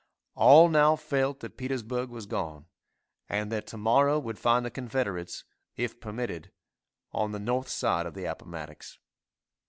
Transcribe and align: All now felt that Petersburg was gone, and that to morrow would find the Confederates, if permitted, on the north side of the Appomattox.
All 0.33 0.67
now 0.67 0.95
felt 0.95 1.41
that 1.41 1.57
Petersburg 1.57 2.09
was 2.09 2.25
gone, 2.25 2.65
and 3.29 3.51
that 3.51 3.67
to 3.67 3.77
morrow 3.77 4.17
would 4.17 4.39
find 4.39 4.65
the 4.65 4.71
Confederates, 4.71 5.43
if 5.75 5.99
permitted, 5.99 6.51
on 7.11 7.33
the 7.33 7.39
north 7.39 7.67
side 7.69 8.07
of 8.07 8.15
the 8.15 8.25
Appomattox. 8.25 8.97